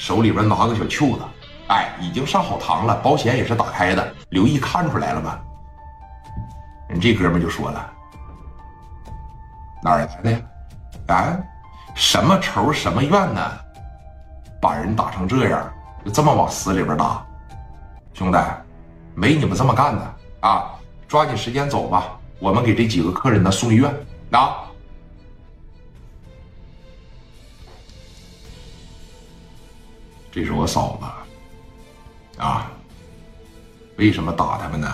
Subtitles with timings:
[0.00, 1.22] 手里边拿个小袖子，
[1.68, 4.14] 哎，已经上好膛了，保险也是打开的。
[4.30, 5.38] 刘毅看出来了吧？
[6.88, 7.92] 人这哥们就说了
[9.84, 10.38] ：“哪儿来的呀？
[11.08, 11.36] 啊，
[11.94, 13.40] 什么仇什么怨呢？
[14.58, 15.70] 把人打成这样，
[16.02, 17.22] 就这么往死里边打，
[18.14, 18.38] 兄弟，
[19.14, 20.14] 没你们这么干的
[20.48, 20.70] 啊！
[21.06, 23.94] 抓紧时间走吧，我们给这几个客人呢送医院
[24.30, 24.64] 啊！”
[30.32, 32.70] 这是我嫂子，啊，
[33.96, 34.88] 为什么打他们呢？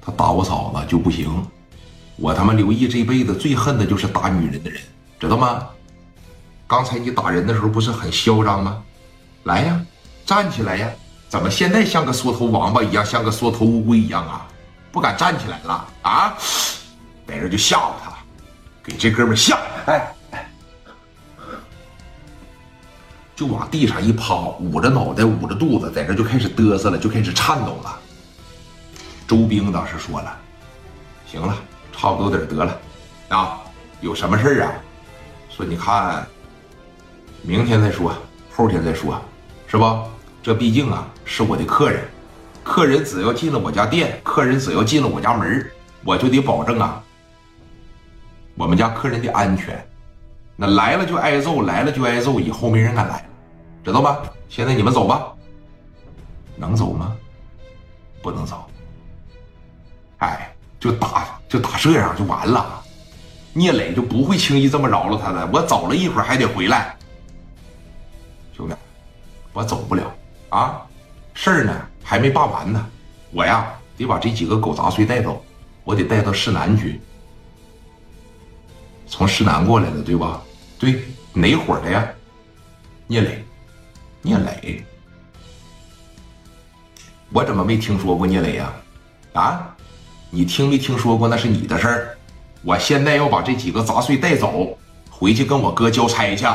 [0.00, 1.46] 他打我嫂子就不行，
[2.16, 4.80] 我他妈刘毅这辈子最恨的就是打女人的人，
[5.18, 5.66] 知道吗？
[6.66, 8.82] 刚才你打人的时候不是很嚣张吗？
[9.44, 9.80] 来呀，
[10.26, 10.90] 站起来呀！
[11.30, 14.46] 怎么现在像个缩头王八一样，像个缩头乌龟一样啊？
[14.92, 16.34] 不敢站起来了啊？
[17.26, 18.12] 在这就吓唬他，
[18.82, 20.12] 给这哥们吓，哎。
[23.38, 27.96] 就往地上一趴，捂着脑袋，捂着肚子，在这就开始嘚瑟了，就开始颤抖了。
[29.28, 30.36] 周兵当时说了
[31.24, 31.54] ：“行了，
[31.92, 32.76] 差不多点得了，
[33.28, 33.60] 啊，
[34.00, 34.72] 有什么事啊？
[35.48, 36.26] 说你看，
[37.42, 38.12] 明天再说，
[38.50, 39.22] 后天再说，
[39.68, 40.02] 是吧？
[40.42, 42.02] 这毕竟啊是我的客人，
[42.64, 45.64] 客人只要进了我家店，客人只要进了我家门，
[46.02, 47.00] 我就得保证啊
[48.56, 49.80] 我们家客人的安全。
[50.56, 53.24] 那来了就挨揍，来了就挨揍，以后没人敢来。”
[53.88, 54.22] 知道吧？
[54.50, 55.32] 现在你们走吧。
[56.56, 57.16] 能走吗？
[58.20, 58.66] 不能走。
[60.18, 62.82] 哎，就打就打这样就完了。
[63.54, 65.48] 聂磊就不会轻易这么饶了他的。
[65.50, 66.94] 我走了一会儿还得回来。
[68.54, 68.74] 兄弟，
[69.54, 70.14] 我走不了
[70.50, 70.82] 啊！
[71.32, 72.86] 事儿呢还没办完呢。
[73.30, 75.42] 我呀得把这几个狗杂碎带走，
[75.82, 77.00] 我得带到市南去。
[79.06, 80.42] 从市南过来的对吧？
[80.78, 82.06] 对，哪伙的呀？
[83.06, 83.42] 聂磊。
[84.28, 84.84] 聂磊，
[87.32, 88.70] 我怎么没听说过聂磊呀？
[89.32, 89.74] 啊，
[90.28, 91.26] 你听没听说过？
[91.26, 92.18] 那是你的事儿。
[92.60, 94.76] 我现在要把这几个杂碎带走，
[95.08, 96.46] 回去跟我哥交差去，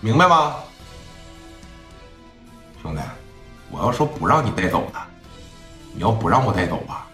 [0.00, 0.54] 明白吗？
[2.80, 3.02] 兄弟，
[3.70, 4.98] 我要说不让你带走的，
[5.92, 7.06] 你要不让我带走吧，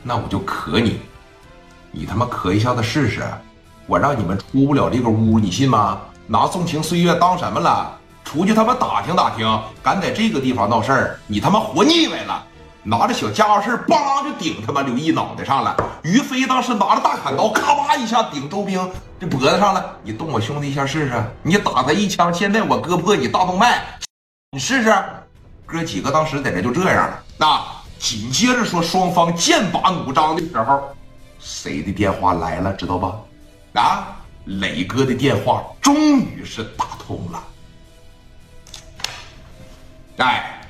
[0.00, 1.00] 那我就磕你，
[1.90, 3.24] 你他妈磕一下子试试，
[3.88, 6.00] 我让你们出不了这个屋，你信吗？
[6.28, 7.99] 拿纵情岁月当什么了？
[8.30, 12.46] 出去他妈打听打听，敢在这个地方闹事儿，你他妈活腻歪了！
[12.84, 15.76] 拿着小家伙事儿，梆就顶他妈刘毅脑袋上了。
[16.04, 18.88] 于飞当时拿着大砍刀，咔吧一下顶周兵
[19.18, 19.96] 这脖子上了。
[20.04, 23.82] 你动我兄弟一下试试，你打他一枪，现在我割破你大动脉，
[24.52, 24.94] 你试试。
[25.66, 27.20] 哥几个当时在这就这样了。
[27.36, 27.60] 那
[27.98, 30.84] 紧接着说双方剑拔弩张的时候，
[31.40, 32.72] 谁的电话来了？
[32.74, 33.12] 知道吧？
[33.74, 34.06] 啊，
[34.44, 37.42] 磊哥的电话终于是打通了。
[40.20, 40.60] 哎，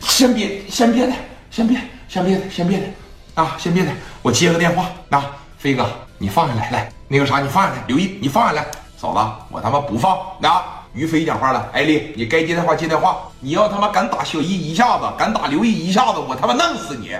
[0.00, 1.12] 先别，先别的，
[1.48, 2.86] 先别，先别的，先别的，
[3.36, 4.90] 啊，先别的，我接个电话。
[5.10, 5.88] 啊，飞哥，
[6.18, 7.84] 你放下来，来，那个啥，你放下来。
[7.86, 8.66] 刘毅，你放下来。
[8.96, 10.18] 嫂子，我他妈不放。
[10.42, 13.30] 啊，于飞讲话了，艾丽，你该接电话接电话。
[13.38, 17.10] 你要他妈敢打小易一下子，敢打刘毅一下子，我他妈弄死你。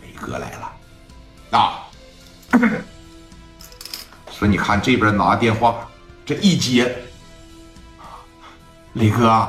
[0.00, 1.86] 磊哥来了，啊，
[4.32, 5.86] 说你看这边拿电话，
[6.24, 6.96] 这一接。
[8.98, 9.48] 李哥，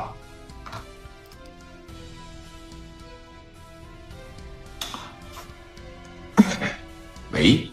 [7.32, 7.68] 喂，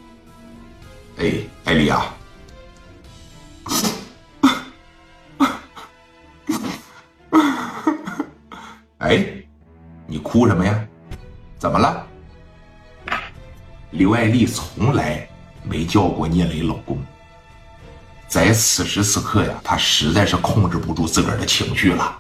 [1.19, 1.35] 哎，
[1.67, 2.15] 艾丽啊，
[8.97, 9.27] 哎，
[10.07, 10.89] 你哭什么呀？
[11.59, 12.07] 怎么了？
[13.91, 15.29] 刘爱丽从来
[15.63, 16.99] 没叫过聂磊老公。
[18.29, 22.19] 在此时此刻呀，他实在是控制不住自个儿的情绪了。